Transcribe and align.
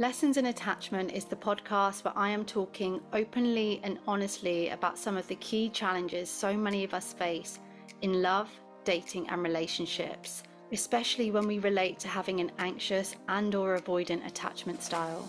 Lessons 0.00 0.36
in 0.36 0.46
Attachment 0.46 1.10
is 1.10 1.24
the 1.24 1.34
podcast 1.34 2.04
where 2.04 2.16
I 2.16 2.28
am 2.28 2.44
talking 2.44 3.00
openly 3.12 3.80
and 3.82 3.98
honestly 4.06 4.68
about 4.68 4.96
some 4.96 5.16
of 5.16 5.26
the 5.26 5.34
key 5.34 5.70
challenges 5.70 6.30
so 6.30 6.56
many 6.56 6.84
of 6.84 6.94
us 6.94 7.12
face 7.12 7.58
in 8.02 8.22
love, 8.22 8.48
dating 8.84 9.28
and 9.28 9.42
relationships, 9.42 10.44
especially 10.70 11.32
when 11.32 11.48
we 11.48 11.58
relate 11.58 11.98
to 11.98 12.06
having 12.06 12.38
an 12.38 12.52
anxious 12.60 13.16
and 13.26 13.56
or 13.56 13.76
avoidant 13.76 14.24
attachment 14.24 14.84
style. 14.84 15.28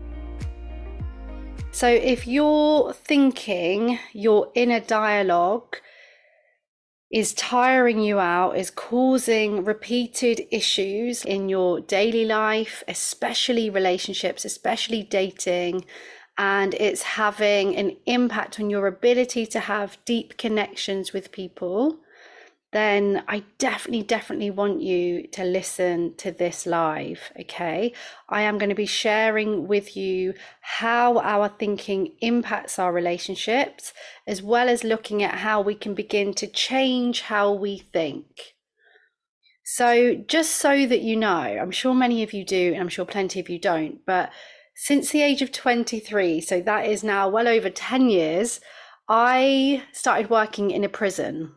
So 1.73 1.87
if 1.87 2.27
you're 2.27 2.91
thinking 2.93 3.97
your 4.11 4.51
inner 4.55 4.81
dialogue 4.81 5.77
is 7.09 7.33
tiring 7.33 8.01
you 8.01 8.19
out, 8.19 8.57
is 8.57 8.69
causing 8.69 9.63
repeated 9.63 10.47
issues 10.51 11.23
in 11.23 11.47
your 11.47 11.79
daily 11.79 12.25
life, 12.25 12.83
especially 12.89 13.69
relationships, 13.69 14.43
especially 14.43 15.01
dating, 15.03 15.85
and 16.37 16.73
it's 16.73 17.03
having 17.03 17.75
an 17.77 17.95
impact 18.05 18.59
on 18.59 18.69
your 18.69 18.85
ability 18.85 19.45
to 19.47 19.61
have 19.61 19.97
deep 20.05 20.37
connections 20.37 21.13
with 21.13 21.31
people, 21.31 21.99
then 22.71 23.23
I 23.27 23.43
definitely, 23.57 24.03
definitely 24.03 24.49
want 24.49 24.81
you 24.81 25.27
to 25.27 25.43
listen 25.43 26.15
to 26.15 26.31
this 26.31 26.65
live. 26.65 27.31
Okay. 27.41 27.93
I 28.29 28.43
am 28.43 28.57
going 28.57 28.69
to 28.69 28.75
be 28.75 28.85
sharing 28.85 29.67
with 29.67 29.97
you 29.97 30.33
how 30.61 31.19
our 31.19 31.49
thinking 31.49 32.13
impacts 32.21 32.79
our 32.79 32.93
relationships, 32.93 33.93
as 34.25 34.41
well 34.41 34.69
as 34.69 34.85
looking 34.85 35.21
at 35.21 35.39
how 35.39 35.59
we 35.59 35.75
can 35.75 35.93
begin 35.93 36.33
to 36.35 36.47
change 36.47 37.21
how 37.21 37.51
we 37.51 37.77
think. 37.77 38.55
So, 39.63 40.15
just 40.15 40.55
so 40.55 40.85
that 40.85 41.01
you 41.01 41.17
know, 41.17 41.29
I'm 41.29 41.71
sure 41.71 41.93
many 41.93 42.23
of 42.23 42.33
you 42.33 42.45
do, 42.45 42.71
and 42.73 42.81
I'm 42.81 42.89
sure 42.89 43.05
plenty 43.05 43.39
of 43.39 43.49
you 43.49 43.59
don't, 43.59 44.05
but 44.05 44.31
since 44.75 45.11
the 45.11 45.21
age 45.21 45.41
of 45.41 45.51
23, 45.51 46.41
so 46.41 46.61
that 46.61 46.85
is 46.85 47.03
now 47.03 47.29
well 47.29 47.47
over 47.47 47.69
10 47.69 48.09
years, 48.09 48.59
I 49.07 49.83
started 49.91 50.29
working 50.29 50.71
in 50.71 50.83
a 50.83 50.89
prison 50.89 51.51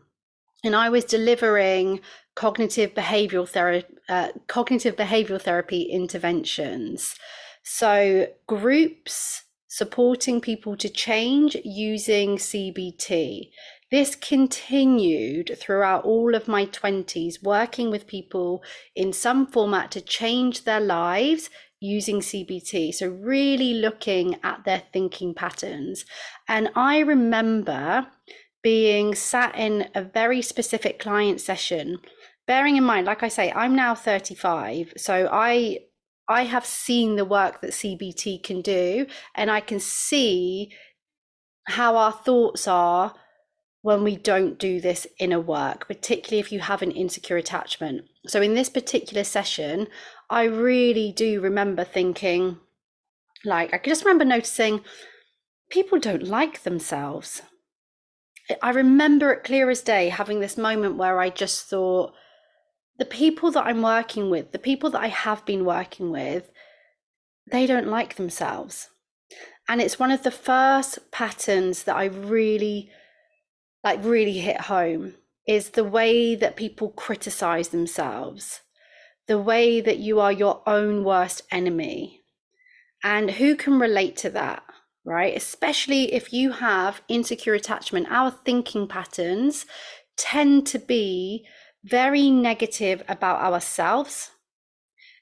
and 0.65 0.75
I 0.75 0.89
was 0.89 1.05
delivering 1.05 2.01
cognitive 2.35 2.93
behavioral 2.93 3.47
therapy, 3.47 3.87
uh, 4.09 4.29
cognitive 4.47 4.95
behavioral 4.95 5.41
therapy 5.41 5.83
interventions. 5.83 7.15
So 7.63 8.27
groups 8.47 9.43
supporting 9.67 10.41
people 10.41 10.75
to 10.77 10.89
change 10.89 11.55
using 11.63 12.37
CBT. 12.37 13.51
This 13.91 14.15
continued 14.15 15.57
throughout 15.59 16.03
all 16.05 16.33
of 16.33 16.47
my 16.47 16.65
20s, 16.65 17.43
working 17.43 17.91
with 17.91 18.07
people 18.07 18.63
in 18.95 19.13
some 19.13 19.45
format 19.45 19.91
to 19.91 20.01
change 20.01 20.63
their 20.63 20.79
lives 20.79 21.49
using 21.79 22.19
CBT. 22.19 22.93
So, 22.93 23.07
really 23.07 23.75
looking 23.75 24.37
at 24.43 24.63
their 24.65 24.83
thinking 24.91 25.33
patterns. 25.33 26.05
And 26.47 26.69
I 26.75 26.99
remember 26.99 28.07
being 28.65 29.13
sat 29.13 29.55
in 29.55 29.87
a 29.93 30.01
very 30.01 30.41
specific 30.41 30.97
client 30.97 31.39
session. 31.39 31.99
Bearing 32.47 32.77
in 32.77 32.83
mind 32.83 33.05
like 33.05 33.21
i 33.21 33.27
say 33.27 33.51
i'm 33.51 33.75
now 33.75 33.93
35 33.93 34.93
so 34.97 35.29
i 35.31 35.79
i 36.27 36.43
have 36.43 36.65
seen 36.65 37.15
the 37.15 37.25
work 37.25 37.61
that 37.61 37.71
cbt 37.71 38.43
can 38.43 38.61
do 38.61 39.07
and 39.33 39.49
i 39.49 39.59
can 39.59 39.79
see 39.79 40.71
how 41.67 41.95
our 41.95 42.11
thoughts 42.11 42.67
are 42.67 43.13
when 43.81 44.03
we 44.03 44.15
don't 44.15 44.59
do 44.59 44.79
this 44.79 45.07
inner 45.19 45.39
work 45.39 45.87
particularly 45.87 46.39
if 46.39 46.51
you 46.51 46.59
have 46.59 46.81
an 46.81 46.91
insecure 46.91 47.37
attachment. 47.37 48.05
So 48.27 48.41
in 48.41 48.53
this 48.55 48.69
particular 48.69 49.23
session 49.23 49.87
i 50.29 50.43
really 50.43 51.11
do 51.11 51.39
remember 51.39 51.83
thinking 51.83 52.57
like 53.43 53.73
i 53.73 53.79
just 53.83 54.05
remember 54.05 54.25
noticing 54.25 54.81
people 55.69 55.99
don't 55.99 56.23
like 56.23 56.63
themselves 56.63 57.43
I 58.61 58.69
remember 58.69 59.31
it 59.31 59.43
clear 59.43 59.69
as 59.69 59.81
day 59.81 60.09
having 60.09 60.39
this 60.39 60.57
moment 60.57 60.97
where 60.97 61.19
I 61.19 61.29
just 61.29 61.65
thought, 61.67 62.13
the 62.97 63.05
people 63.05 63.51
that 63.51 63.65
I'm 63.65 63.81
working 63.81 64.29
with, 64.29 64.51
the 64.51 64.59
people 64.59 64.89
that 64.91 65.01
I 65.01 65.07
have 65.07 65.45
been 65.45 65.65
working 65.65 66.11
with, 66.11 66.49
they 67.51 67.65
don't 67.65 67.87
like 67.87 68.15
themselves. 68.15 68.89
And 69.67 69.81
it's 69.81 69.99
one 69.99 70.11
of 70.11 70.23
the 70.23 70.31
first 70.31 71.11
patterns 71.11 71.83
that 71.83 71.95
I 71.95 72.05
really, 72.05 72.91
like, 73.83 73.99
really 74.03 74.39
hit 74.39 74.61
home 74.61 75.15
is 75.47 75.71
the 75.71 75.83
way 75.83 76.35
that 76.35 76.55
people 76.55 76.89
criticize 76.89 77.69
themselves, 77.69 78.61
the 79.27 79.39
way 79.39 79.81
that 79.81 79.97
you 79.97 80.19
are 80.19 80.31
your 80.31 80.61
own 80.67 81.03
worst 81.03 81.41
enemy. 81.51 82.23
And 83.03 83.31
who 83.31 83.55
can 83.55 83.79
relate 83.79 84.15
to 84.17 84.29
that? 84.31 84.63
Right? 85.05 85.35
Especially 85.37 86.13
if 86.13 86.33
you 86.33 86.51
have 86.51 87.01
insecure 87.07 87.53
attachment, 87.53 88.07
our 88.09 88.31
thinking 88.31 88.87
patterns 88.87 89.65
tend 90.17 90.65
to 90.67 90.79
be 90.79 91.45
very 91.83 92.31
negative 92.31 93.03
about 93.07 93.41
ourselves, 93.41 94.31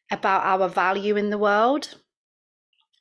about 0.10 0.44
our 0.46 0.70
value 0.70 1.18
in 1.18 1.30
the 1.30 1.38
world. 1.38 1.96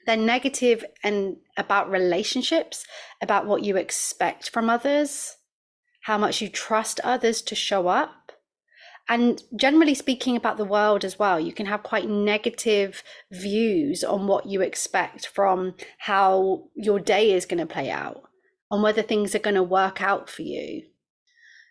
They're 0.05 0.17
negative 0.17 0.85
and 1.05 1.37
about 1.57 1.91
relationships, 1.91 2.85
about 3.21 3.47
what 3.47 3.63
you 3.63 3.77
expect 3.77 4.51
from 4.51 4.69
others, 4.69 5.37
how 6.03 6.19
much 6.19 6.43
you 6.43 6.49
trust 6.49 6.99
others 7.05 7.41
to 7.43 7.55
show 7.55 7.87
up 7.87 8.11
and 9.09 9.43
generally 9.57 9.95
speaking 9.95 10.37
about 10.37 10.57
the 10.57 10.65
world 10.65 11.05
as 11.05 11.19
well 11.19 11.39
you 11.39 11.53
can 11.53 11.67
have 11.67 11.83
quite 11.83 12.09
negative 12.09 13.03
views 13.31 14.05
on 14.05 14.27
what 14.27 14.47
you 14.47 14.61
expect 14.61 15.27
from 15.27 15.75
how 15.99 16.65
your 16.75 16.99
day 16.99 17.33
is 17.33 17.47
going 17.47 17.59
to 17.59 17.67
play 17.67 17.91
out 17.91 18.23
on 18.71 18.83
whether 18.83 19.03
things 19.03 19.35
are 19.35 19.41
going 19.41 19.55
to 19.55 19.63
work 19.63 20.01
out 20.01 20.31
for 20.31 20.43
you. 20.43 20.83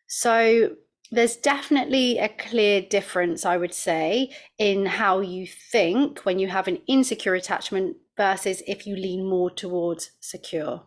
So 0.05 0.75
there's 1.11 1.35
definitely 1.35 2.19
a 2.19 2.29
clear 2.29 2.79
difference 2.79 3.45
i 3.45 3.57
would 3.57 3.73
say 3.73 4.29
in 4.57 4.85
how 4.85 5.19
you 5.19 5.45
think 5.45 6.19
when 6.19 6.39
you 6.39 6.47
have 6.47 6.69
an 6.69 6.79
insecure 6.87 7.35
attachment 7.35 7.97
versus 8.15 8.63
if 8.65 8.87
you 8.87 8.95
lean 8.95 9.27
more 9.27 9.51
towards 9.51 10.11
secure 10.21 10.83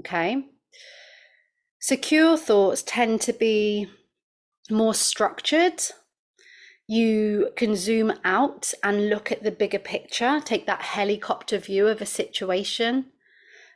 okay? 0.00 0.44
Secure 1.80 2.36
thoughts 2.36 2.82
tend 2.86 3.20
to 3.22 3.32
be 3.32 3.88
more 4.70 4.94
structured. 4.94 5.82
You 6.86 7.50
can 7.56 7.76
zoom 7.76 8.12
out 8.24 8.72
and 8.82 9.08
look 9.08 9.30
at 9.30 9.42
the 9.42 9.52
bigger 9.52 9.78
picture, 9.78 10.40
take 10.44 10.66
that 10.66 10.82
helicopter 10.82 11.58
view 11.58 11.86
of 11.86 12.00
a 12.00 12.06
situation. 12.06 13.06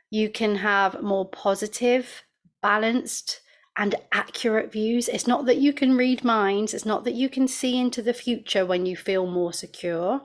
You 0.09 0.29
can 0.29 0.57
have 0.57 1.01
more 1.01 1.27
positive, 1.27 2.23
balanced, 2.61 3.41
and 3.77 3.95
accurate 4.11 4.71
views. 4.71 5.07
It's 5.07 5.27
not 5.27 5.45
that 5.45 5.57
you 5.57 5.73
can 5.73 5.97
read 5.97 6.23
minds, 6.23 6.73
it's 6.73 6.85
not 6.85 7.03
that 7.05 7.13
you 7.13 7.29
can 7.29 7.47
see 7.47 7.77
into 7.79 8.01
the 8.01 8.13
future 8.13 8.65
when 8.65 8.85
you 8.85 8.95
feel 8.95 9.25
more 9.25 9.53
secure, 9.53 10.21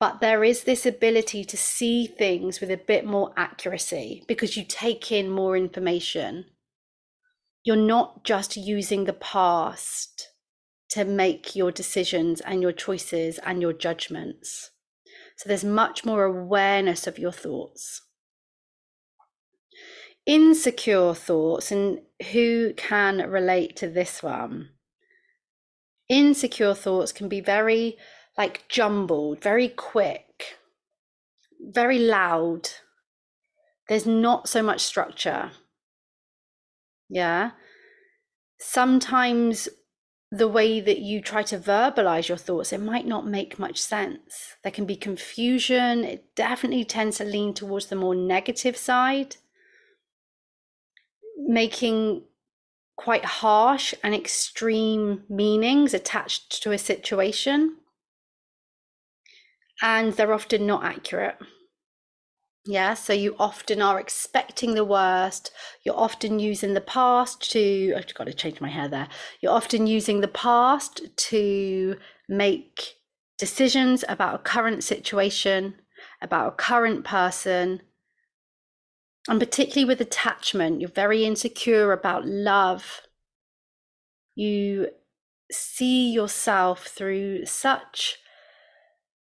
but 0.00 0.20
there 0.20 0.42
is 0.42 0.64
this 0.64 0.86
ability 0.86 1.44
to 1.44 1.56
see 1.56 2.06
things 2.06 2.60
with 2.60 2.70
a 2.70 2.76
bit 2.76 3.04
more 3.04 3.32
accuracy 3.36 4.24
because 4.26 4.56
you 4.56 4.64
take 4.64 5.12
in 5.12 5.30
more 5.30 5.56
information 5.56 6.46
you're 7.64 7.76
not 7.76 8.24
just 8.24 8.56
using 8.56 9.04
the 9.04 9.12
past 9.12 10.28
to 10.90 11.04
make 11.04 11.56
your 11.56 11.70
decisions 11.70 12.40
and 12.40 12.60
your 12.60 12.72
choices 12.72 13.38
and 13.38 13.62
your 13.62 13.72
judgments. 13.72 14.70
So 15.36 15.48
there's 15.48 15.64
much 15.64 16.04
more 16.04 16.24
awareness 16.24 17.06
of 17.06 17.18
your 17.18 17.32
thoughts. 17.32 18.02
Insecure 20.26 21.14
thoughts, 21.14 21.72
and 21.72 22.00
who 22.32 22.74
can 22.74 23.28
relate 23.28 23.74
to 23.76 23.88
this 23.88 24.22
one? 24.22 24.68
Insecure 26.08 26.74
thoughts 26.74 27.10
can 27.10 27.28
be 27.28 27.40
very 27.40 27.96
like 28.36 28.68
jumbled, 28.68 29.42
very 29.42 29.68
quick, 29.68 30.58
very 31.60 31.98
loud. 31.98 32.68
There's 33.88 34.06
not 34.06 34.48
so 34.48 34.62
much 34.62 34.80
structure. 34.80 35.52
Yeah. 37.12 37.50
Sometimes 38.58 39.68
the 40.30 40.48
way 40.48 40.80
that 40.80 41.00
you 41.00 41.20
try 41.20 41.42
to 41.42 41.58
verbalize 41.58 42.26
your 42.26 42.38
thoughts, 42.38 42.72
it 42.72 42.80
might 42.80 43.06
not 43.06 43.26
make 43.26 43.58
much 43.58 43.78
sense. 43.78 44.56
There 44.62 44.72
can 44.72 44.86
be 44.86 44.96
confusion. 44.96 46.04
It 46.04 46.34
definitely 46.34 46.86
tends 46.86 47.18
to 47.18 47.24
lean 47.24 47.52
towards 47.52 47.86
the 47.86 47.96
more 47.96 48.14
negative 48.14 48.78
side, 48.78 49.36
making 51.36 52.22
quite 52.96 53.26
harsh 53.26 53.92
and 54.02 54.14
extreme 54.14 55.24
meanings 55.28 55.92
attached 55.92 56.62
to 56.62 56.72
a 56.72 56.78
situation. 56.78 57.76
And 59.82 60.14
they're 60.14 60.32
often 60.32 60.66
not 60.66 60.84
accurate. 60.84 61.36
Yeah, 62.64 62.94
so 62.94 63.12
you 63.12 63.34
often 63.40 63.82
are 63.82 63.98
expecting 63.98 64.74
the 64.74 64.84
worst. 64.84 65.50
You're 65.82 65.98
often 65.98 66.38
using 66.38 66.74
the 66.74 66.80
past 66.80 67.50
to, 67.52 67.94
I've 67.96 68.14
got 68.14 68.28
to 68.28 68.32
change 68.32 68.60
my 68.60 68.68
hair 68.68 68.86
there. 68.86 69.08
You're 69.40 69.52
often 69.52 69.88
using 69.88 70.20
the 70.20 70.28
past 70.28 71.00
to 71.16 71.96
make 72.28 72.94
decisions 73.36 74.04
about 74.08 74.36
a 74.36 74.38
current 74.38 74.84
situation, 74.84 75.74
about 76.20 76.48
a 76.48 76.56
current 76.56 77.04
person. 77.04 77.82
And 79.28 79.40
particularly 79.40 79.84
with 79.84 80.00
attachment, 80.00 80.80
you're 80.80 80.90
very 80.90 81.24
insecure 81.24 81.90
about 81.92 82.26
love. 82.26 83.02
You 84.36 84.90
see 85.50 86.12
yourself 86.12 86.86
through 86.86 87.46
such 87.46 88.18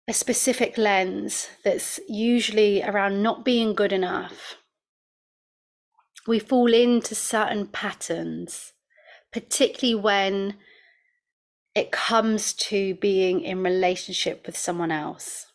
a 0.06 0.12
specific 0.12 0.76
lens 0.76 1.48
that's 1.64 1.98
usually 2.08 2.82
around 2.82 3.22
not 3.22 3.44
being 3.44 3.74
good 3.74 3.92
enough. 3.92 4.56
We 6.26 6.38
fall 6.38 6.72
into 6.72 7.14
certain 7.14 7.66
patterns, 7.66 8.72
particularly 9.32 10.00
when 10.00 10.56
it 11.74 11.90
comes 11.90 12.52
to 12.52 12.94
being 12.94 13.40
in 13.40 13.62
relationship 13.62 14.46
with 14.46 14.56
someone 14.56 14.92
else. 14.92 15.46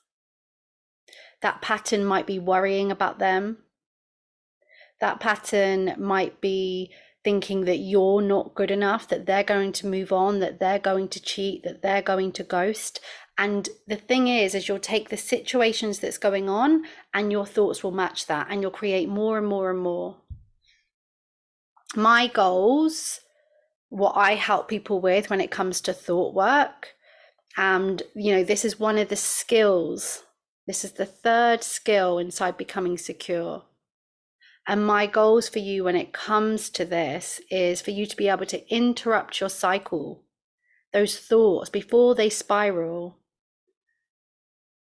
That 1.41 1.61
pattern 1.61 2.03
might 2.03 2.27
be 2.27 2.39
worrying 2.39 2.91
about 2.91 3.19
them. 3.19 3.59
That 4.99 5.19
pattern 5.19 5.95
might 5.97 6.41
be 6.41 6.91
thinking 7.23 7.65
that 7.65 7.77
you're 7.77 8.21
not 8.21 8.55
good 8.55 8.71
enough, 8.71 9.07
that 9.07 9.25
they're 9.25 9.43
going 9.43 9.71
to 9.73 9.87
move 9.87 10.11
on, 10.11 10.39
that 10.39 10.59
they're 10.59 10.79
going 10.79 11.07
to 11.09 11.21
cheat, 11.21 11.63
that 11.63 11.81
they're 11.81 12.01
going 12.01 12.31
to 12.33 12.43
ghost. 12.43 12.99
And 13.39 13.69
the 13.87 13.95
thing 13.95 14.27
is, 14.27 14.53
is 14.53 14.67
you'll 14.67 14.79
take 14.79 15.07
the 15.07 15.15
situations 15.15 15.99
that's 15.99 16.17
going 16.17 16.49
on 16.49 16.83
and 17.13 17.31
your 17.31 17.45
thoughts 17.45 17.81
will 17.81 17.91
match 17.91 18.27
that 18.27 18.47
and 18.49 18.61
you'll 18.61 18.69
create 18.69 19.07
more 19.07 19.37
and 19.37 19.47
more 19.47 19.69
and 19.69 19.79
more. 19.79 20.17
My 21.95 22.27
goals, 22.27 23.21
what 23.87 24.17
I 24.17 24.35
help 24.35 24.67
people 24.67 24.99
with 24.99 25.29
when 25.29 25.39
it 25.39 25.51
comes 25.51 25.79
to 25.81 25.93
thought 25.93 26.35
work, 26.35 26.95
and 27.55 28.03
you 28.13 28.33
know, 28.33 28.43
this 28.43 28.65
is 28.65 28.77
one 28.77 28.97
of 28.97 29.07
the 29.07 29.15
skills. 29.15 30.23
This 30.67 30.83
is 30.83 30.91
the 30.91 31.05
third 31.05 31.63
skill 31.63 32.17
inside 32.17 32.57
becoming 32.57 32.97
secure. 32.97 33.63
And 34.67 34.85
my 34.85 35.07
goals 35.07 35.47
for 35.47 35.59
you 35.59 35.85
when 35.85 35.95
it 35.95 36.11
comes 36.11 36.69
to 36.71 36.83
this 36.83 37.39
is 37.49 37.81
for 37.81 37.91
you 37.91 38.05
to 38.05 38.17
be 38.17 38.27
able 38.27 38.45
to 38.47 38.67
interrupt 38.67 39.39
your 39.39 39.49
cycle, 39.49 40.25
those 40.91 41.17
thoughts 41.17 41.69
before 41.69 42.15
they 42.15 42.29
spiral 42.29 43.15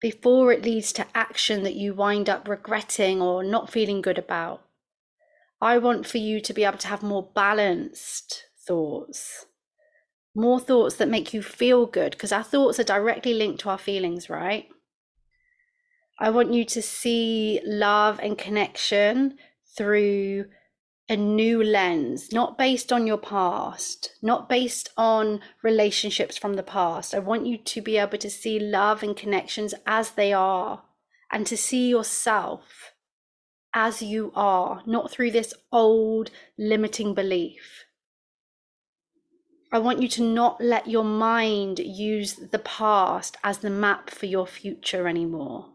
before 0.00 0.52
it 0.52 0.62
leads 0.62 0.92
to 0.92 1.06
action 1.14 1.62
that 1.64 1.74
you 1.74 1.92
wind 1.94 2.28
up 2.28 2.48
regretting 2.48 3.20
or 3.20 3.42
not 3.42 3.70
feeling 3.70 4.00
good 4.00 4.18
about. 4.18 4.62
I 5.60 5.78
want 5.78 6.06
for 6.06 6.18
you 6.18 6.40
to 6.40 6.54
be 6.54 6.64
able 6.64 6.78
to 6.78 6.88
have 6.88 7.02
more 7.02 7.30
balanced 7.34 8.44
thoughts, 8.66 9.46
more 10.34 10.60
thoughts 10.60 10.96
that 10.96 11.08
make 11.08 11.34
you 11.34 11.42
feel 11.42 11.86
good, 11.86 12.12
because 12.12 12.32
our 12.32 12.44
thoughts 12.44 12.78
are 12.78 12.84
directly 12.84 13.34
linked 13.34 13.60
to 13.60 13.70
our 13.70 13.78
feelings, 13.78 14.30
right? 14.30 14.68
I 16.20 16.30
want 16.30 16.52
you 16.52 16.64
to 16.64 16.82
see 16.82 17.60
love 17.64 18.20
and 18.20 18.38
connection 18.38 19.36
through 19.76 20.46
a 21.08 21.16
new 21.16 21.62
lens, 21.62 22.32
not 22.32 22.58
based 22.58 22.92
on 22.92 23.06
your 23.06 23.18
past, 23.18 24.12
not 24.20 24.48
based 24.48 24.90
on 24.96 25.40
relationships 25.62 26.36
from 26.36 26.54
the 26.54 26.62
past. 26.62 27.14
I 27.14 27.18
want 27.18 27.46
you 27.46 27.56
to 27.56 27.80
be 27.80 27.96
able 27.96 28.18
to 28.18 28.30
see 28.30 28.60
love 28.60 29.02
and 29.02 29.16
connections 29.16 29.74
as 29.86 30.10
they 30.10 30.32
are 30.32 30.82
and 31.30 31.46
to 31.46 31.56
see 31.56 31.88
yourself 31.88 32.92
as 33.74 34.02
you 34.02 34.32
are, 34.34 34.82
not 34.86 35.10
through 35.10 35.30
this 35.30 35.54
old 35.72 36.30
limiting 36.58 37.14
belief. 37.14 37.84
I 39.70 39.78
want 39.78 40.00
you 40.00 40.08
to 40.08 40.22
not 40.22 40.60
let 40.60 40.88
your 40.88 41.04
mind 41.04 41.78
use 41.78 42.34
the 42.34 42.58
past 42.58 43.36
as 43.44 43.58
the 43.58 43.70
map 43.70 44.10
for 44.10 44.26
your 44.26 44.46
future 44.46 45.06
anymore. 45.06 45.66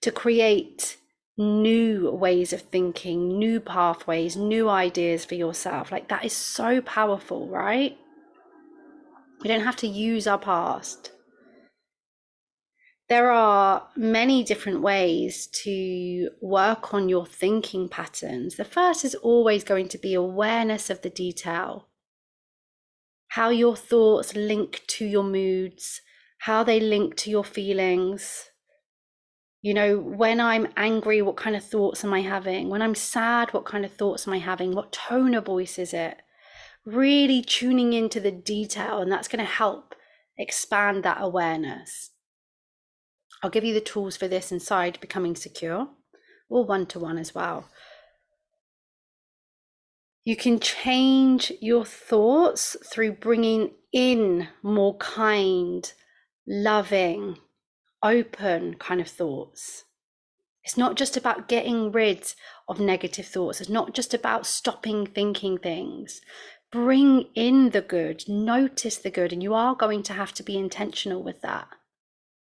To 0.00 0.10
create 0.10 0.96
new 1.36 2.10
ways 2.10 2.52
of 2.52 2.62
thinking, 2.62 3.38
new 3.38 3.60
pathways, 3.60 4.36
new 4.36 4.68
ideas 4.68 5.24
for 5.24 5.34
yourself. 5.34 5.90
Like 5.90 6.08
that 6.08 6.24
is 6.24 6.32
so 6.32 6.80
powerful, 6.80 7.48
right? 7.48 7.96
We 9.42 9.48
don't 9.48 9.64
have 9.64 9.76
to 9.76 9.88
use 9.88 10.26
our 10.26 10.38
past. 10.38 11.12
There 13.08 13.30
are 13.30 13.88
many 13.96 14.42
different 14.42 14.80
ways 14.80 15.46
to 15.64 16.30
work 16.40 16.94
on 16.94 17.08
your 17.08 17.26
thinking 17.26 17.88
patterns. 17.88 18.56
The 18.56 18.64
first 18.64 19.04
is 19.04 19.14
always 19.16 19.64
going 19.64 19.88
to 19.88 19.98
be 19.98 20.14
awareness 20.14 20.88
of 20.88 21.02
the 21.02 21.10
detail, 21.10 21.88
how 23.28 23.50
your 23.50 23.76
thoughts 23.76 24.34
link 24.34 24.82
to 24.86 25.04
your 25.04 25.24
moods, 25.24 26.00
how 26.38 26.62
they 26.62 26.80
link 26.80 27.16
to 27.16 27.30
your 27.30 27.44
feelings, 27.44 28.50
you 29.62 29.72
know, 29.72 29.96
when 29.96 30.40
I'm 30.40 30.66
angry, 30.76 31.22
what 31.22 31.36
kind 31.36 31.54
of 31.54 31.64
thoughts 31.64 32.04
am 32.04 32.12
I 32.12 32.20
having? 32.20 32.68
When 32.68 32.82
I'm 32.82 32.96
sad, 32.96 33.54
what 33.54 33.64
kind 33.64 33.84
of 33.84 33.92
thoughts 33.92 34.26
am 34.26 34.34
I 34.34 34.38
having? 34.38 34.74
What 34.74 34.92
tone 34.92 35.34
of 35.34 35.46
voice 35.46 35.78
is 35.78 35.94
it? 35.94 36.18
Really 36.84 37.42
tuning 37.42 37.92
into 37.92 38.18
the 38.18 38.32
detail, 38.32 38.98
and 38.98 39.10
that's 39.10 39.28
going 39.28 39.38
to 39.38 39.50
help 39.50 39.94
expand 40.36 41.04
that 41.04 41.18
awareness. 41.20 42.10
I'll 43.40 43.50
give 43.50 43.62
you 43.62 43.72
the 43.72 43.80
tools 43.80 44.16
for 44.16 44.26
this 44.26 44.50
inside 44.50 44.98
Becoming 45.00 45.36
Secure 45.36 45.88
or 46.48 46.64
one 46.64 46.86
to 46.86 46.98
one 46.98 47.16
as 47.16 47.32
well. 47.32 47.68
You 50.24 50.36
can 50.36 50.58
change 50.58 51.52
your 51.60 51.84
thoughts 51.84 52.76
through 52.92 53.12
bringing 53.12 53.72
in 53.92 54.48
more 54.62 54.96
kind, 54.98 55.92
loving, 56.46 57.38
open 58.02 58.74
kind 58.74 59.00
of 59.00 59.08
thoughts. 59.08 59.84
It's 60.64 60.76
not 60.76 60.96
just 60.96 61.16
about 61.16 61.48
getting 61.48 61.90
rid 61.90 62.34
of 62.68 62.78
negative 62.78 63.26
thoughts. 63.26 63.60
It's 63.60 63.70
not 63.70 63.94
just 63.94 64.14
about 64.14 64.46
stopping 64.46 65.06
thinking 65.06 65.58
things. 65.58 66.20
Bring 66.70 67.26
in 67.34 67.70
the 67.70 67.82
good, 67.82 68.28
notice 68.28 68.96
the 68.96 69.10
good, 69.10 69.32
and 69.32 69.42
you 69.42 69.54
are 69.54 69.74
going 69.74 70.02
to 70.04 70.12
have 70.12 70.32
to 70.34 70.42
be 70.42 70.56
intentional 70.56 71.22
with 71.22 71.42
that. 71.42 71.68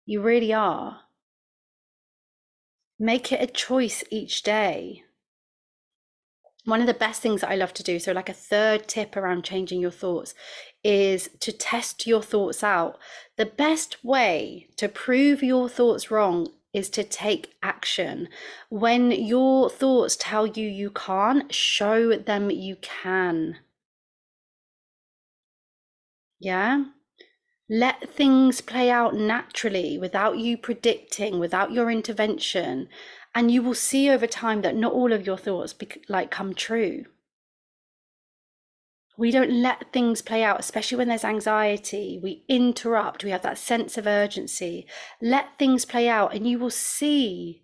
You 0.05 0.21
really 0.21 0.53
are. 0.53 1.01
Make 2.97 3.31
it 3.31 3.41
a 3.41 3.51
choice 3.51 4.03
each 4.09 4.43
day. 4.43 5.04
One 6.65 6.81
of 6.81 6.87
the 6.87 6.95
best 6.95 7.21
things 7.21 7.41
that 7.41 7.51
I 7.51 7.55
love 7.55 7.73
to 7.75 7.83
do, 7.83 7.99
so 7.99 8.11
like 8.11 8.29
a 8.29 8.33
third 8.33 8.87
tip 8.87 9.15
around 9.15 9.43
changing 9.43 9.79
your 9.79 9.91
thoughts, 9.91 10.33
is 10.83 11.29
to 11.39 11.51
test 11.51 12.07
your 12.07 12.23
thoughts 12.23 12.63
out. 12.63 12.97
The 13.37 13.45
best 13.45 14.03
way 14.03 14.67
to 14.77 14.89
prove 14.89 15.43
your 15.43 15.69
thoughts 15.69 16.09
wrong 16.09 16.47
is 16.73 16.89
to 16.89 17.03
take 17.03 17.53
action. 17.63 18.27
When 18.69 19.11
your 19.11 19.69
thoughts 19.69 20.17
tell 20.19 20.47
you 20.47 20.67
you 20.67 20.89
can't, 20.89 21.53
show 21.53 22.17
them 22.17 22.49
you 22.49 22.77
can. 22.81 23.57
Yeah? 26.39 26.85
Let 27.69 28.09
things 28.09 28.61
play 28.61 28.91
out 28.91 29.15
naturally 29.15 29.97
without 29.97 30.37
you 30.37 30.57
predicting, 30.57 31.39
without 31.39 31.71
your 31.71 31.89
intervention. 31.89 32.89
And 33.35 33.51
you 33.51 33.61
will 33.61 33.75
see 33.75 34.09
over 34.09 34.25
time 34.25 34.61
that 34.61 34.75
not 34.75 34.93
all 34.93 35.11
of 35.13 35.27
your 35.27 35.37
thoughts 35.37 35.73
be- 35.73 36.01
like 36.07 36.31
come 36.31 36.55
true 36.55 37.05
we 39.17 39.31
don't 39.31 39.61
let 39.61 39.91
things 39.93 40.21
play 40.21 40.43
out, 40.43 40.59
especially 40.59 40.97
when 40.97 41.07
there's 41.07 41.23
anxiety. 41.23 42.19
We 42.21 42.43
interrupt, 42.49 43.23
we 43.23 43.31
have 43.31 43.43
that 43.43 43.57
sense 43.57 43.97
of 43.97 44.07
urgency. 44.07 44.85
Let 45.21 45.57
things 45.57 45.85
play 45.85 46.09
out, 46.09 46.33
and 46.35 46.47
you 46.47 46.59
will 46.59 46.69
see 46.69 47.63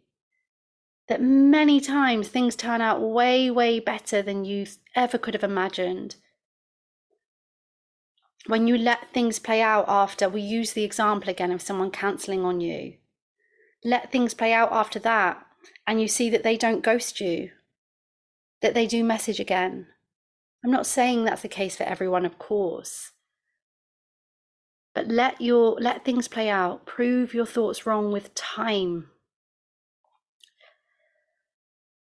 that 1.08 1.22
many 1.22 1.82
times 1.82 2.30
things 2.30 2.56
turn 2.56 2.80
out 2.80 3.02
way, 3.02 3.52
way 3.52 3.80
better 3.80 4.22
than 4.22 4.46
you 4.46 4.66
ever 4.96 5.18
could 5.18 5.34
have 5.34 5.44
imagined. 5.44 6.16
When 8.48 8.68
you 8.68 8.78
let 8.78 9.14
things 9.14 9.38
play 9.38 9.62
out 9.62 9.86
after, 9.88 10.30
we 10.30 10.42
use 10.42 10.72
the 10.72 10.84
example 10.84 11.30
again 11.30 11.52
of 11.52 11.62
someone 11.62 11.92
cancelling 11.92 12.46
on 12.46 12.62
you. 12.62 12.96
Let 13.84 14.12
things 14.12 14.34
play 14.34 14.54
out 14.54 14.72
after 14.72 15.00
that, 15.00 15.46
and 15.88 16.02
you 16.02 16.08
see 16.08 16.30
that 16.30 16.44
they 16.44 16.58
don't 16.58 16.84
ghost 16.84 17.20
you, 17.20 17.52
that 18.62 18.74
they 18.74 18.88
do 18.88 19.04
message 19.04 19.40
again. 19.40 19.88
I'm 20.64 20.72
not 20.72 20.86
saying 20.86 21.26
that's 21.26 21.42
the 21.42 21.48
case 21.48 21.76
for 21.76 21.84
everyone, 21.84 22.26
of 22.26 22.38
course, 22.38 23.12
but 24.94 25.08
let 25.08 25.42
your 25.42 25.78
let 25.80 26.06
things 26.06 26.28
play 26.28 26.50
out. 26.50 26.86
Prove 26.86 27.34
your 27.34 27.46
thoughts 27.46 27.86
wrong 27.86 28.12
with 28.12 28.36
time. 28.36 29.08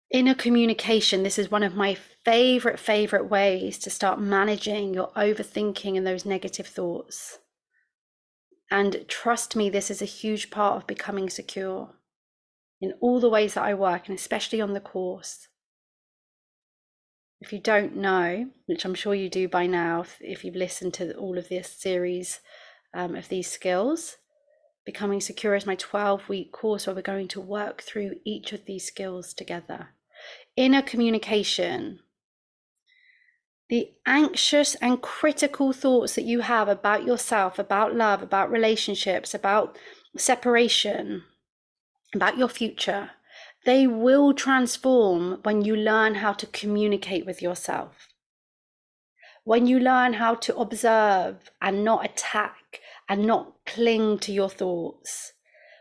Inner 0.10 0.36
communication. 0.36 1.24
This 1.24 1.38
is 1.38 1.52
one 1.52 1.64
of 1.64 1.76
my 1.76 1.94
favorite 2.24 2.80
favorite 2.80 3.30
ways 3.30 3.78
to 3.80 3.90
start 3.90 4.22
managing 4.22 4.94
your 4.94 5.10
overthinking 5.18 5.98
and 5.98 6.08
those 6.08 6.26
negative 6.26 6.68
thoughts. 6.68 7.40
And 8.72 9.06
trust 9.08 9.56
me 9.56 9.70
this 9.70 9.92
is 9.92 10.02
a 10.02 10.06
huge 10.06 10.50
part 10.50 10.78
of 10.78 10.88
becoming 10.88 11.30
secure 11.30 11.97
in 12.82 12.94
all 13.02 13.20
the 13.20 13.30
ways 13.30 13.54
that 13.54 13.64
i 13.64 13.74
work 13.74 14.08
and 14.08 14.18
especially 14.18 14.62
on 14.62 14.74
the 14.74 14.80
course 14.80 15.48
if 17.40 17.54
you 17.54 17.60
don't 17.60 17.96
know 17.96 18.50
which 18.66 18.86
i'm 18.86 18.96
sure 18.96 19.16
you 19.16 19.30
do 19.30 19.48
by 19.48 19.66
now 19.66 20.04
if, 20.20 20.44
you've 20.44 20.56
listened 20.56 20.94
to 20.94 21.14
all 21.16 21.38
of 21.38 21.50
this 21.50 21.70
series 21.70 22.40
um, 22.94 23.16
of 23.16 23.30
these 23.30 23.50
skills. 23.50 24.18
Becoming 24.86 25.22
Secure 25.22 25.56
is 25.56 25.66
my 25.66 25.76
12 25.76 26.30
week 26.30 26.52
course 26.52 26.88
where 26.88 26.96
we're 26.96 27.02
going 27.02 27.28
to 27.30 27.42
work 27.42 27.82
through 27.82 28.16
each 28.26 28.54
of 28.54 28.66
these 28.66 28.86
skills 28.86 29.34
together. 29.34 29.90
Inner 30.56 30.82
communication, 30.82 32.00
the 33.70 33.92
anxious 34.06 34.76
and 34.76 35.02
critical 35.02 35.74
thoughts 35.74 36.16
that 36.16 36.24
you 36.24 36.40
have 36.40 36.70
about 36.70 37.06
yourself, 37.06 37.60
about 37.60 37.94
love, 37.94 38.22
about 38.22 38.50
relationships, 38.50 39.34
about 39.34 39.78
separation, 40.18 41.24
about 42.14 42.38
your 42.38 42.50
future, 42.50 43.12
they 43.66 43.88
will 43.88 44.34
transform 44.34 45.40
when 45.44 45.62
you 45.62 45.76
learn 45.76 46.16
how 46.16 46.34
to 46.34 46.46
communicate 46.48 47.26
with 47.26 47.42
yourself. 47.42 48.08
When 49.44 49.68
you 49.68 49.80
learn 49.80 50.14
how 50.14 50.36
to 50.36 50.56
observe 50.58 51.52
and 51.62 51.84
not 51.84 52.06
attack 52.06 52.82
and 53.10 53.26
not 53.26 53.54
cling 53.66 54.20
to 54.20 54.32
your 54.32 54.50
thoughts, 54.50 55.34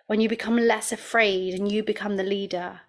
when 0.06 0.20
you 0.20 0.28
become 0.28 0.56
less 0.56 0.92
afraid 0.92 1.54
and 1.54 1.70
you 1.70 1.82
become 1.82 2.16
the 2.16 2.22
leader. 2.22 2.80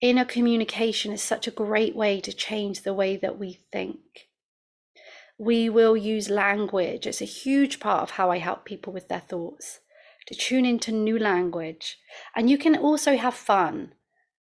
Inner 0.00 0.24
communication 0.24 1.12
is 1.12 1.22
such 1.22 1.48
a 1.48 1.52
great 1.52 1.96
way 1.96 2.20
to 2.20 2.32
change 2.32 2.82
the 2.82 2.94
way 2.94 3.16
that 3.16 3.38
we 3.38 3.60
think. 3.72 4.28
We 5.36 5.68
will 5.68 5.96
use 5.96 6.30
language. 6.30 7.06
It's 7.06 7.20
a 7.20 7.24
huge 7.24 7.80
part 7.80 8.02
of 8.02 8.10
how 8.12 8.30
I 8.30 8.38
help 8.38 8.64
people 8.64 8.92
with 8.92 9.08
their 9.08 9.20
thoughts 9.20 9.80
to 10.28 10.34
tune 10.34 10.66
into 10.66 10.92
new 10.92 11.18
language. 11.18 11.98
And 12.36 12.50
you 12.50 12.58
can 12.58 12.76
also 12.76 13.16
have 13.16 13.34
fun. 13.34 13.94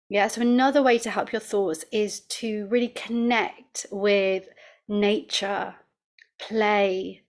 Yeah, 0.08 0.26
so 0.26 0.40
another 0.40 0.82
way 0.82 0.98
to 0.98 1.10
help 1.10 1.32
your 1.32 1.40
thoughts 1.40 1.84
is 1.92 2.20
to 2.40 2.66
really 2.66 2.88
connect 2.88 3.86
with 3.92 4.48
nature, 4.88 5.76
play, 6.40 7.22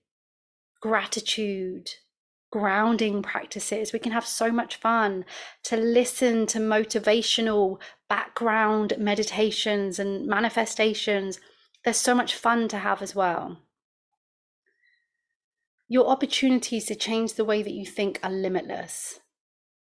gratitude, 0.81 1.91
grounding 2.51 3.21
practices. 3.21 3.93
We 3.93 3.99
can 3.99 4.11
have 4.11 4.25
so 4.25 4.51
much 4.51 4.77
fun 4.77 5.23
to 5.65 5.77
listen 5.77 6.47
to 6.47 6.57
motivational 6.57 7.79
background 8.09 8.95
meditations 8.97 9.99
and 9.99 10.25
manifestations. 10.25 11.39
There's 11.85 11.97
so 11.97 12.15
much 12.15 12.33
fun 12.33 12.67
to 12.69 12.79
have 12.79 13.03
as 13.03 13.13
well. 13.13 13.59
Your 15.91 16.07
opportunities 16.07 16.85
to 16.85 16.95
change 16.95 17.33
the 17.33 17.43
way 17.43 17.61
that 17.61 17.73
you 17.73 17.85
think 17.85 18.17
are 18.23 18.31
limitless. 18.31 19.19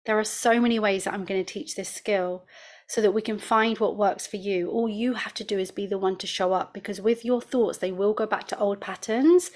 There 0.06 0.18
are 0.18 0.24
so 0.24 0.58
many 0.58 0.78
ways 0.78 1.04
that 1.04 1.12
I'm 1.12 1.26
going 1.26 1.44
to 1.44 1.52
teach 1.52 1.76
this 1.76 1.90
skill 1.90 2.46
so 2.88 3.02
that 3.02 3.12
we 3.12 3.20
can 3.20 3.38
find 3.38 3.76
what 3.76 3.98
works 3.98 4.26
for 4.26 4.38
you. 4.38 4.70
All 4.70 4.88
you 4.88 5.12
have 5.12 5.34
to 5.34 5.44
do 5.44 5.58
is 5.58 5.70
be 5.70 5.86
the 5.86 5.98
one 5.98 6.16
to 6.16 6.26
show 6.26 6.54
up 6.54 6.72
because 6.72 7.02
with 7.02 7.22
your 7.22 7.42
thoughts, 7.42 7.76
they 7.76 7.92
will 7.92 8.14
go 8.14 8.24
back 8.24 8.48
to 8.48 8.58
old 8.58 8.80
patterns 8.80 9.50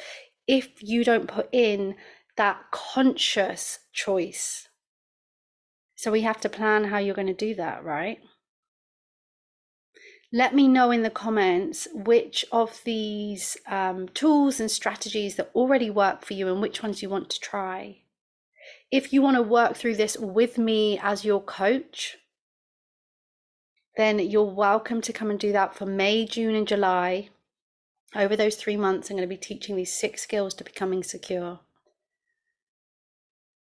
if 0.47 0.83
you 0.83 1.03
don't 1.03 1.29
put 1.29 1.49
in 1.51 1.95
that 2.37 2.61
conscious 2.71 3.79
choice. 3.95 4.69
So 5.97 6.11
we 6.11 6.21
have 6.21 6.43
to 6.43 6.51
plan 6.51 6.85
how 6.85 6.99
you're 6.99 7.15
going 7.15 7.27
to 7.29 7.33
do 7.33 7.55
that, 7.55 7.83
right? 7.83 8.19
Let 10.33 10.55
me 10.55 10.67
know 10.67 10.91
in 10.91 11.03
the 11.03 11.11
comments 11.11 11.87
which 11.93 12.45
of 12.51 12.81
these 12.85 13.57
um, 13.67 14.09
tools 14.09 14.59
and 14.59 14.71
strategies 14.71 15.37
that 15.37 15.51
already 15.55 15.91
work 15.91 16.25
for 16.25 16.35
you 16.35 16.49
and 16.49 16.61
which 16.61 16.83
ones 16.83 17.03
you 17.03 17.09
want 17.09 17.31
to 17.31 17.41
try. 17.41 17.99
If 18.91 19.13
you 19.13 19.23
want 19.23 19.37
to 19.37 19.43
work 19.43 19.77
through 19.77 19.97
this 19.97 20.17
with 20.19 20.59
me 20.59 20.99
as 21.03 21.25
your 21.25 21.43
coach, 21.43 22.17
then 23.97 24.19
you're 24.19 24.43
welcome 24.45 25.01
to 25.03 25.13
come 25.13 25.31
and 25.31 25.39
do 25.39 25.53
that 25.53 25.75
for 25.77 25.87
May, 25.87 26.27
June, 26.27 26.55
and 26.55 26.67
July. 26.67 27.29
Over 28.17 28.37
those 28.37 28.57
three 28.57 28.77
months, 28.77 29.11
I'm 29.11 29.17
going 29.17 29.29
to 29.29 29.33
be 29.33 29.37
teaching 29.37 29.77
these 29.77 29.93
six 29.93 30.23
skills 30.23 30.55
to 30.55 30.65
becoming 30.65 31.03
secure. 31.03 31.61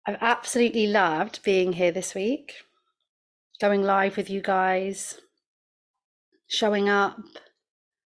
I've 0.05 0.17
absolutely 0.21 0.87
loved 0.87 1.43
being 1.43 1.73
here 1.73 1.91
this 1.91 2.15
week, 2.15 2.55
going 3.59 3.83
live 3.83 4.15
with 4.15 4.29
you 4.29 4.41
guys, 4.41 5.19
showing 6.47 6.89
up, 6.89 7.19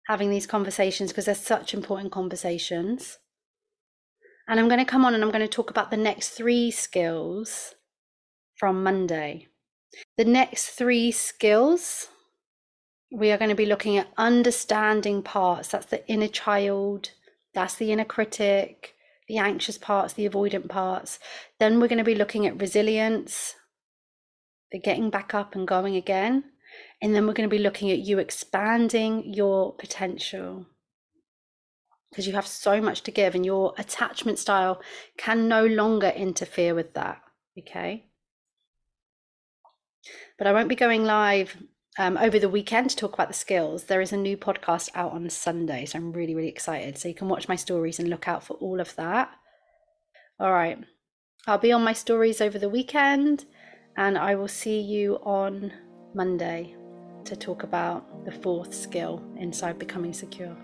having 0.07 0.29
these 0.29 0.47
conversations 0.47 1.11
because 1.11 1.25
they're 1.25 1.35
such 1.35 1.73
important 1.73 2.11
conversations. 2.11 3.17
And 4.47 4.59
I'm 4.59 4.69
going 4.69 4.79
to 4.79 4.85
come 4.85 5.03
on 5.03 5.13
and 5.13 5.23
I'm 5.23 5.31
going 5.31 5.41
to 5.41 5.47
talk 5.47 5.69
about 5.69 5.91
the 5.91 5.97
next 5.97 6.29
three 6.29 6.71
skills 6.71 7.75
from 8.55 8.83
Monday. 8.83 9.47
The 10.17 10.25
next 10.25 10.69
three 10.69 11.11
skills 11.11 12.07
we 13.11 13.31
are 13.31 13.37
going 13.37 13.49
to 13.49 13.55
be 13.55 13.65
looking 13.65 13.97
at 13.97 14.11
understanding 14.17 15.23
parts. 15.23 15.69
That's 15.69 15.85
the 15.85 16.05
inner 16.07 16.27
child, 16.27 17.11
that's 17.53 17.75
the 17.75 17.91
inner 17.91 18.05
critic, 18.05 18.95
the 19.27 19.37
anxious 19.37 19.77
parts, 19.77 20.13
the 20.13 20.27
avoidant 20.27 20.69
parts. 20.69 21.19
Then 21.59 21.79
we're 21.79 21.87
going 21.87 21.97
to 21.99 22.03
be 22.03 22.15
looking 22.15 22.45
at 22.45 22.59
resilience, 22.59 23.55
the 24.71 24.79
getting 24.79 25.09
back 25.09 25.33
up 25.33 25.55
and 25.55 25.67
going 25.67 25.95
again. 25.95 26.43
And 27.01 27.13
then 27.13 27.27
we're 27.27 27.33
going 27.33 27.49
to 27.49 27.55
be 27.55 27.61
looking 27.61 27.91
at 27.91 27.99
you 27.99 28.19
expanding 28.19 29.33
your 29.33 29.73
potential 29.73 30.65
because 32.09 32.25
you 32.25 32.33
have 32.33 32.47
so 32.47 32.81
much 32.81 33.03
to 33.03 33.11
give, 33.11 33.35
and 33.35 33.45
your 33.45 33.73
attachment 33.77 34.39
style 34.39 34.81
can 35.17 35.47
no 35.47 35.65
longer 35.65 36.07
interfere 36.07 36.73
with 36.73 36.93
that. 36.93 37.21
Okay. 37.59 38.05
But 40.37 40.47
I 40.47 40.53
won't 40.53 40.69
be 40.69 40.75
going 40.75 41.03
live 41.03 41.57
um, 41.99 42.17
over 42.17 42.39
the 42.39 42.49
weekend 42.49 42.91
to 42.91 42.95
talk 42.95 43.13
about 43.13 43.27
the 43.27 43.33
skills. 43.33 43.83
There 43.83 44.01
is 44.01 44.13
a 44.13 44.17
new 44.17 44.37
podcast 44.37 44.89
out 44.95 45.11
on 45.11 45.29
Sunday, 45.29 45.85
so 45.85 45.97
I'm 45.97 46.13
really, 46.13 46.33
really 46.33 46.47
excited. 46.47 46.97
So 46.97 47.07
you 47.07 47.13
can 47.13 47.27
watch 47.27 47.49
my 47.49 47.55
stories 47.55 47.99
and 47.99 48.09
look 48.09 48.27
out 48.27 48.43
for 48.43 48.53
all 48.55 48.79
of 48.79 48.95
that. 48.95 49.29
All 50.39 50.53
right. 50.53 50.79
I'll 51.45 51.57
be 51.57 51.71
on 51.71 51.83
my 51.83 51.93
stories 51.93 52.41
over 52.41 52.57
the 52.57 52.69
weekend, 52.69 53.45
and 53.95 54.17
I 54.17 54.35
will 54.35 54.47
see 54.47 54.79
you 54.79 55.15
on 55.23 55.73
Monday 56.17 56.73
to 57.25 57.35
talk 57.35 57.61
about 57.61 58.25
the 58.25 58.31
fourth 58.31 58.73
skill 58.73 59.21
inside 59.37 59.77
becoming 59.77 60.13
secure. 60.13 60.57